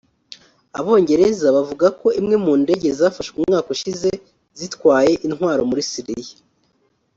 Abongereza 0.79 1.45
bavugako 1.55 2.07
imwe 2.19 2.35
mu 2.43 2.49
indege 2.59 2.87
zafashwe 2.99 3.35
umwaka 3.39 3.67
ushize 3.75 4.09
zitwaye 4.59 5.11
intwaro 5.25 5.61
muri 5.69 5.83
Syria 5.91 6.35